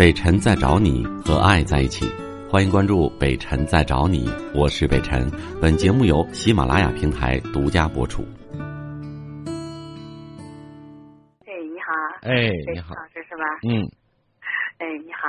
[0.00, 2.06] 北辰在找你和爱在一起，
[2.50, 5.30] 欢迎关注北辰在找你，我是北辰。
[5.60, 8.22] 本节目由喜马拉雅平台独家播出。
[11.44, 11.92] 哎，你好。
[12.22, 12.32] 哎，
[12.72, 12.94] 你好。
[12.94, 13.44] 老师是吧？
[13.68, 13.84] 嗯。
[14.78, 15.28] 哎，你好。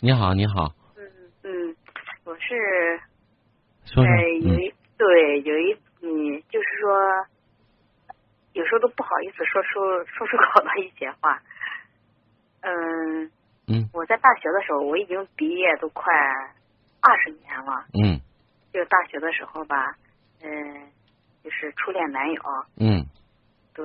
[0.00, 0.74] 你好，你好。
[0.96, 1.06] 嗯
[1.44, 1.76] 嗯，
[2.24, 2.98] 我是。
[3.84, 4.12] 说说。
[4.40, 6.90] 有一对有一嗯，就是说，
[8.54, 9.78] 有时候都不好意思说出
[10.10, 11.40] 说出口的一些话。
[12.62, 13.30] 嗯
[13.68, 16.12] 嗯，我在大学的时候，我已经毕业都快
[17.00, 17.84] 二十年了。
[17.94, 18.18] 嗯，
[18.72, 19.94] 就大学的时候吧，
[20.42, 20.90] 嗯，
[21.44, 22.42] 就是初恋男友。
[22.78, 23.06] 嗯，
[23.74, 23.84] 对，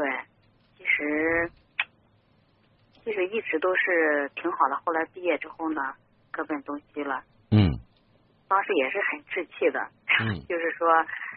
[0.77, 1.52] 其实
[3.03, 4.76] 其实一直都是挺好的。
[4.86, 5.94] 后来毕业之后呢，
[6.31, 7.23] 各奔东西了。
[7.52, 7.70] 嗯，
[8.48, 9.80] 当时也是很志气的。
[10.22, 10.88] 嗯， 就是说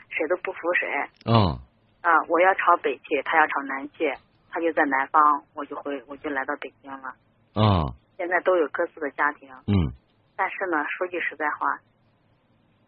[0.09, 0.89] 谁都不服谁。
[1.27, 1.59] 嗯。
[2.03, 4.11] 啊，我要朝北去，他要朝南去，
[4.51, 7.15] 他就在南方，我就回，我就来到北京了。
[7.55, 9.49] 啊，现在都有各自的家庭。
[9.67, 9.93] 嗯。
[10.37, 11.79] 但是呢，说句实在话，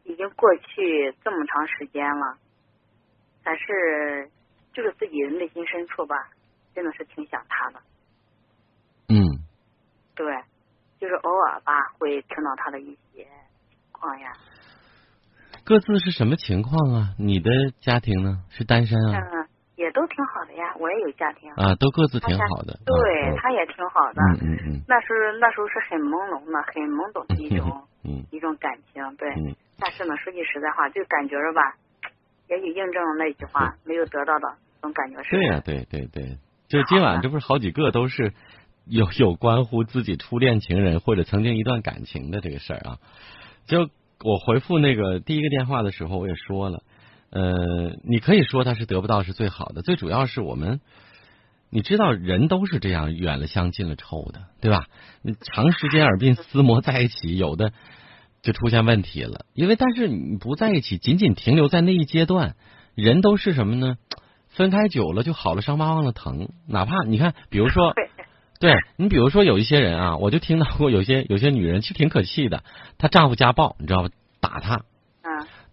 [0.04, 2.38] 已经过去这么长时间了，
[3.44, 4.30] 还是
[4.72, 6.16] 就是自己内心深处吧，
[6.74, 7.80] 真的是挺想他的。
[9.08, 9.20] 嗯。
[10.14, 10.26] 对，
[11.00, 13.24] 就是偶尔吧，会听到他的一些
[13.68, 14.32] 情况呀。
[15.64, 17.14] 各自是什么情况啊？
[17.18, 18.44] 你的家庭呢？
[18.50, 19.20] 是单身啊？
[19.20, 19.41] 嗯。
[19.82, 22.78] 也都挺好的呀，我也有家庭啊，都各自挺好的。
[22.86, 24.22] 对他也挺好的。
[24.22, 24.80] 嗯嗯嗯。
[24.86, 29.28] 那时候那时候是很朦胧的，很懵懂的一种嗯一种感情，对。
[29.34, 29.56] 嗯。
[29.80, 31.74] 但是呢，说句实在话，就感觉着吧，
[32.48, 35.30] 也许印证了那句话，没有得到的，总感觉是。
[35.30, 38.32] 对呀，对对对，就今晚这不是好几个都是
[38.86, 42.98] 有有关乎自己初恋情人或者曾经一段感情的这个事儿啊。
[43.66, 43.90] 就
[44.22, 46.84] 我回复那个第一个电话的时候，我也说了。
[47.32, 50.80] 呃，你可以说他是得不到是最好的，最主要是我们，
[51.70, 54.84] 你知道人都是这样，远了相近了臭的，对吧？
[55.22, 57.72] 你长时间耳鬓厮磨在一起，有的
[58.42, 59.46] 就出现问题了。
[59.54, 62.54] 因为但是你不在一起，仅仅停留在那一阶段，
[62.94, 63.96] 人都是什么呢？
[64.48, 66.50] 分开久了就好了，伤疤忘了疼。
[66.68, 67.94] 哪怕你看，比如说，
[68.60, 72.62] 对你比如说有一些人啊，我就听到过有些有些女人其实挺可气的，
[72.98, 74.10] 她丈夫家暴，你知道吧？
[74.40, 74.82] 打她。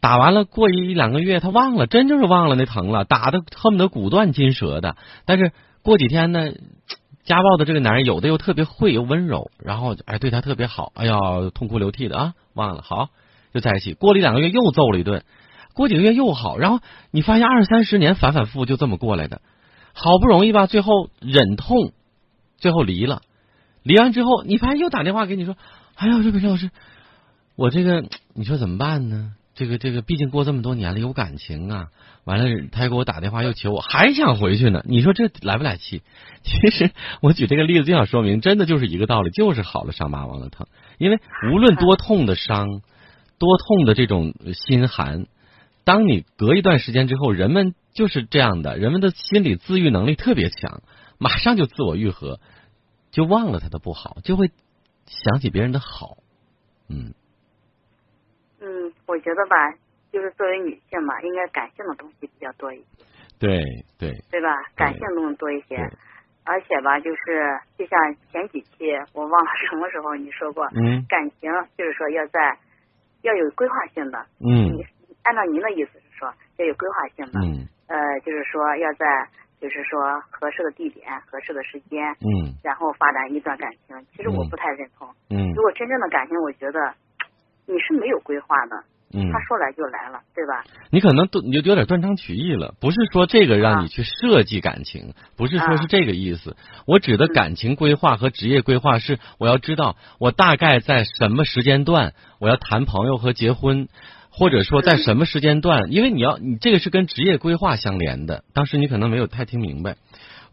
[0.01, 4.95] 打完了，过一两个月，他忘了，真就是忘了那疼了，打的恨不得骨断筋折的。
[5.25, 5.51] 但是
[5.81, 6.51] 过几天呢，
[7.25, 11.13] 家暴的这个男人有的又特别会又温柔，然后哎对他特别好，哎呀
[11.53, 13.09] 痛哭流涕的啊，忘了好
[13.53, 13.93] 就在一起。
[13.93, 15.23] 过了一两个月又揍了一顿，
[15.73, 16.79] 过几个月又好，然后
[17.11, 19.41] 你发现二三十年反反复复就这么过来的，
[19.93, 21.91] 好不容易吧，最后忍痛，
[22.57, 23.21] 最后离了。
[23.83, 25.55] 离完之后，你发现又打电话给你说，
[25.95, 26.71] 哎呀，这个老师，
[27.55, 29.33] 我这个你说怎么办呢？
[29.59, 31.87] 这个这个，毕竟过这么多年了，有感情啊。
[32.23, 34.81] 完了，他又给我打电话，又求我，还想回去呢。
[34.87, 36.01] 你说这来不来气？
[36.43, 40.67] 其实我举这个例子就想说明，真的就是一个道理，就是好了伤疤忘了疼。
[40.97, 41.19] 因为
[41.51, 42.81] 无论多痛的伤，
[43.37, 45.25] 多痛的这种心寒，
[45.83, 50.81] 当你隔一段时间之后，人们就是这样的，人们的心理自愈能力特别强，
[51.17, 52.39] 马上就自我愈合，
[53.11, 54.51] 就忘了他的不好，就会
[55.05, 56.18] 想起别人的好。
[59.09, 59.11] 嗯。
[59.11, 59.55] 我觉得吧，
[60.11, 63.03] 就是作为女性嘛，应该感性的东西比较多一些。
[63.39, 63.63] 对
[63.97, 64.13] 对。
[64.29, 64.53] 对吧？
[64.75, 65.75] 感性东西多一些，
[66.45, 67.99] 而且吧，就是就像
[68.31, 72.57] 前几期我忘了什么时候你说过，嗯，感情就是说要在
[73.23, 74.19] 要有规划性的。
[74.39, 74.77] 嗯。
[74.77, 74.85] 你
[75.23, 77.39] 按照您的意思是说要有规划性的。
[77.39, 77.65] 嗯。
[77.87, 79.05] 呃，就是说要在
[79.59, 82.03] 就是说合适的地点、合适的时间。
[82.21, 82.53] 嗯。
[82.63, 85.07] 然后发展一段感情，其实我不太认同。
[85.29, 85.53] 嗯。
[85.55, 86.93] 如果真正的感情，我觉得
[87.65, 88.83] 你是没有规划的。
[89.11, 90.63] 嗯，他说来就来了，对吧？
[90.91, 96.55] 你可能都你就有点断章取义了，不是说这个让你去设计感情，不是说是这个意思。
[96.85, 103.87] 我指的感情规划和职业规划是，我要知道我大概在什么时间段我要谈朋友和结婚，
[104.29, 108.43] 或者说在什么时间段，因为你要你这个是跟职业规划相连的。
[108.53, 109.95] 当时你可能没有太听明白。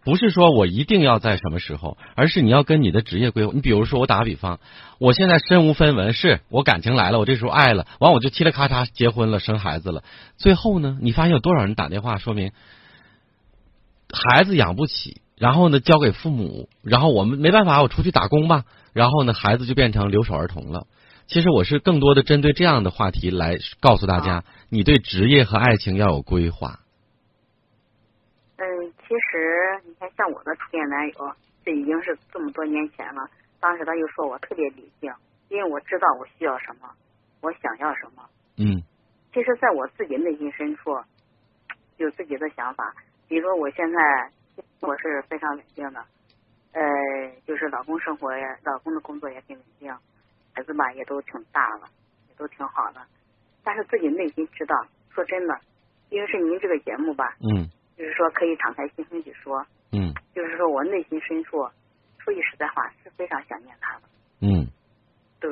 [0.07, 3.51] 不是说我一定要在什么时候，而是你要跟你的职业规划。
[3.53, 4.61] 你比如说，我打个比方，
[5.01, 10.05] 我现在身无分文，是我感情来了，我这时候爱了，完我就嘁哩咔嚓结婚了，生孩子了。
[10.37, 12.53] 最后呢，你发现有多少人打电话，说明
[14.13, 18.63] 孩子养不起，然后呢交给父母，然后我们没办法，我出去打工吧，
[18.93, 20.87] 然后呢孩子就变成留守儿童了。
[21.27, 26.79] 其实我是更多的针对这样的话题来告诉大家，你对职业和爱情要有规划。
[29.07, 31.33] 其实你看，像我的初恋男友，
[31.65, 33.29] 这已经是这么多年前了。
[33.61, 35.13] 当时他就说我特别理性，
[35.49, 36.91] 因为我知道我需要什么，
[37.41, 38.29] 我想要什么。
[38.59, 38.83] 嗯。
[39.33, 40.91] 其实，在我自己内心深处，
[41.99, 42.95] 有自己的想法。
[43.29, 43.99] 比如说，我现在
[44.81, 46.05] 我是非常稳定的，
[46.73, 46.83] 呃，
[47.47, 49.95] 就是老公生活也，老公的工作也挺稳定，
[50.55, 51.89] 孩子吧也都挺大了，
[52.29, 53.01] 也都挺好的。
[53.63, 54.75] 但是自己内心知道，
[55.11, 55.61] 说真的，
[56.09, 61.59] 因为是您这个节目吧，嗯就是说可以敞开心胸去说，嗯就是说我内心深处，
[62.19, 64.03] 说句实在话，是非常想念他的。
[64.41, 64.69] 嗯
[65.41, 65.51] 对，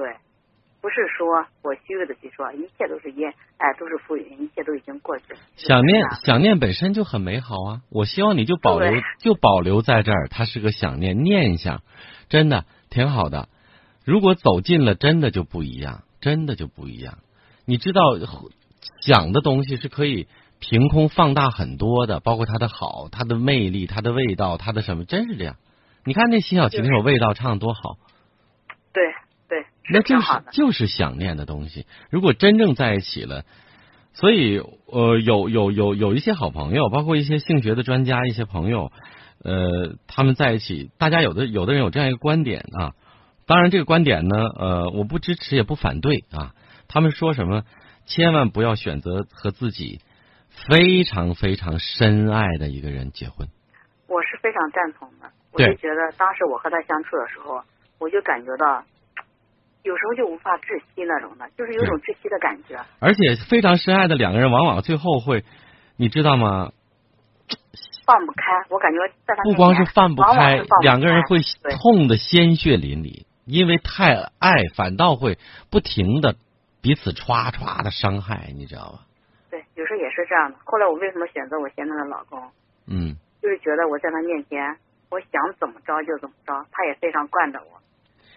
[0.81, 3.27] 不是说我虚伪的去说，一切都是因，
[3.59, 5.39] 哎，都是浮云，一切都已经过去了。
[5.57, 7.81] 想念想念本身就很美好啊！
[7.91, 11.81] 我希望你就保留就保留在这儿，它是个想念念一下，
[12.29, 13.49] 真的挺好的。
[14.05, 17.19] 如果走近了，真的就不一样，真的就不一样。
[17.65, 18.03] 你知道，
[19.01, 20.29] 想的东西是可以
[20.67, 25.57] 凭空放大很多的，包括它的好、它的魅力、它的味道、它的什么，真是这样。
[26.07, 27.99] 你看那辛晓琪那首《味道》唱的多好，
[28.95, 29.03] 对
[29.47, 30.27] 对，那就是。
[30.53, 31.87] 就是想念的东西。
[32.09, 33.45] 如果真正在一起了，
[34.15, 38.91] 所以呃，有有有有一些好朋友，包括一些性学的专家，一些朋友，
[39.43, 42.93] 呃，他们在一起，大家有的有的人有这样一个观点啊。
[43.47, 46.55] 当然，这个观点呢，呃，我不支持也不反对啊。
[46.89, 47.65] 他们说什么，
[48.07, 50.01] 千万不要选择和自己
[50.69, 53.49] 非常非常深爱的一个人结婚。
[54.07, 55.31] 我是非常赞同的。
[55.53, 57.63] 我就觉得当时我和他相处的时候，
[57.99, 58.85] 我就感觉到，
[59.83, 62.81] 有时候就无法窒息那种的，就是有种窒息的感觉。
[62.99, 65.45] 而且非常深爱的两个人，往往最后会，
[65.97, 66.73] 你知道吗？
[68.07, 71.39] 放不开，我感觉在他不光是放不开两个人会
[71.81, 75.39] 痛的鲜血淋漓，因为太爱，反倒会
[75.71, 76.37] 不停的
[76.83, 78.99] 彼此歘歘的伤害，你知道吧？
[79.75, 80.59] 对，有时候也是这样的。
[80.65, 82.41] 后来我为什么选择我现在的老公？
[82.87, 84.77] 嗯就是觉得我在他面前，
[85.11, 85.29] 我想
[85.61, 87.81] 怎么着就怎么着，他也非常惯着我，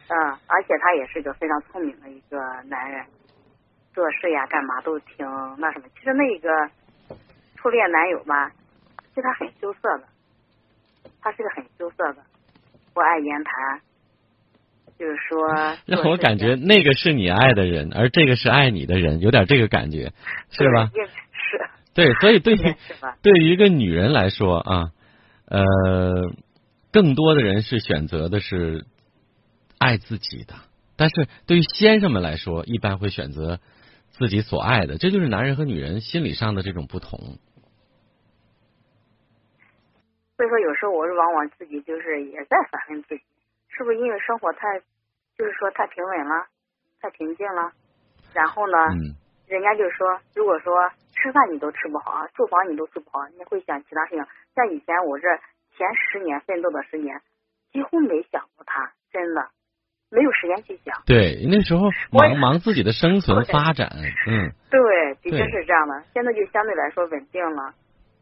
[0.09, 3.05] 嗯，而且他也是个非常聪明的一个男人，
[3.93, 5.25] 做事呀干嘛都挺
[5.57, 5.85] 那什么。
[5.97, 6.49] 其实那个
[7.55, 8.51] 初恋男友吧，
[9.09, 10.03] 其实他很羞涩的，
[11.21, 12.17] 他是个很羞涩的，
[12.93, 13.81] 不爱言谈，
[14.99, 15.47] 就是说
[15.85, 20.11] 让我感觉那个是你爱的人，而这个是爱你的人，有点这个感觉，
[20.51, 20.91] 是吧？
[21.93, 22.75] 对是，对，所以对于？
[23.21, 24.91] 对于一个女人来说啊，
[25.45, 25.63] 呃，
[26.91, 28.85] 更多的人是选择的是
[29.77, 30.55] 爱自己的，
[30.95, 33.59] 但是对于先生们来说，一般会选择
[34.11, 37.19] 自己所爱的，这就是男人和女人心理上的这种不同。
[40.37, 43.23] 所以说，有时候我是往往自己就是也在反问自己，
[43.69, 44.79] 是不是因为生活太，
[45.35, 46.45] 就是说太平稳了，
[47.01, 47.71] 太平静了，
[48.33, 49.15] 然后呢，嗯
[49.47, 50.73] 人家就说，如果说
[51.15, 54.25] 吃饭你都吃不好啊，住房你都住不好，你会想其他事情。
[54.53, 55.27] 像以前我这
[55.75, 57.21] 前十年奋斗的十年，
[57.71, 59.47] 几乎没想过他，真的
[60.11, 61.01] 没有时间去想。
[61.05, 63.89] 对，那时候忙忙自己的生存发展，
[64.27, 66.03] 嗯，对，的确是这样的。
[66.13, 67.73] 现在就相对来说稳定了。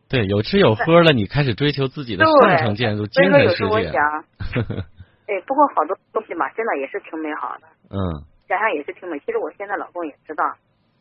[0.07, 4.03] 对，有吃有喝了，你开始追求自己的对上层建筑、精神世有时候我界，想，
[5.27, 7.97] 哎，不过好多东西嘛，真的也是挺美好的，嗯
[8.47, 9.17] 想想也是挺美。
[9.25, 10.53] 其实我现在老公也知道，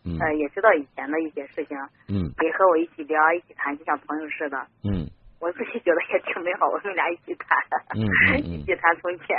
[0.04, 1.76] 嗯呃，也知道以前的一些事情，
[2.08, 4.58] 嗯也和我一起聊，一起谈，就像朋友似的。
[4.84, 5.08] 嗯
[5.40, 7.58] 我自己觉得也挺美好，我们俩一起谈，
[7.96, 9.36] 嗯嗯嗯 一起谈从前。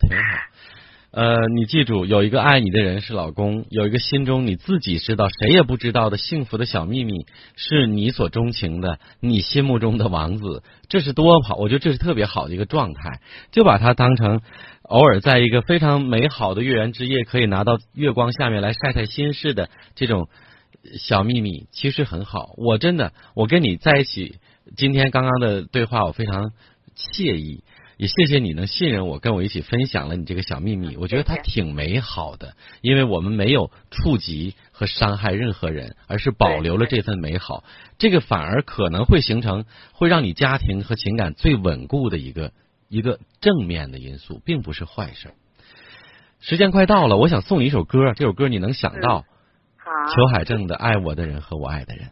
[0.00, 0.38] 挺好。
[1.16, 7.24] 呃，你记住，有一个爱你的人是老公，有一个心中你自己知道、谁也不知道的幸福的小秘密，
[7.54, 11.54] 是你所钟情的，你心目中的王子，这是多好！
[11.54, 13.20] 我觉得这是特别好的一个状态，
[13.52, 14.40] 就把它当成
[14.82, 20.28] 偶尔在一个非常美好的月圆之夜，可以拿到月光下面来晒晒心事的这种
[20.98, 22.54] 小秘密，其实很好。
[22.56, 24.40] 我真的，我跟你在一起，
[24.76, 26.50] 今天刚刚的对话，我非常
[26.96, 27.62] 惬意。
[27.96, 30.96] 也谢谢你能信任我，跟我一起分享了你这个小秘密。
[30.96, 37.64] 我觉得它挺美好的，因为我们没有触及和伤害任何人，而是保留了这份美好。
[37.98, 42.52] 这个反而可能会形成会让你家庭和情感最稳固的一个
[42.88, 45.32] 一个正面的因素，并不是坏事。
[46.40, 49.24] 时间快到了，我想送你一首歌，这首歌你能想到
[49.76, 52.10] 好，裘海正的《爱我的人和我爱的人》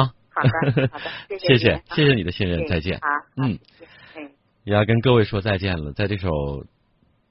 [0.00, 0.12] 啊。
[0.30, 3.00] 好的，好的，谢谢 谢谢你的信任，再见。
[3.36, 3.58] 嗯。
[4.64, 5.92] 也要跟各位说再见了。
[5.92, 6.64] 在这首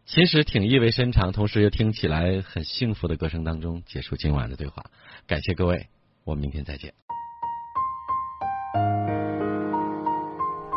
[0.06, 4.84] 其实挺意味深长，同时又听起来很幸福的歌声当中，结束今晚的对话。
[5.26, 5.88] 感谢各位，
[6.26, 6.94] 我们明天再见。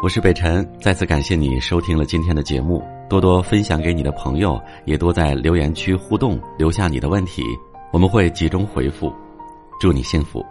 [0.02, 7.42] 我是北辰，再次感谢你收听了今天的节目，多多分享给你的朋友，也多在留言区互动，留下你的问题，
[7.92, 9.14] 我们会集中回复。
[9.78, 10.42] 祝你幸福。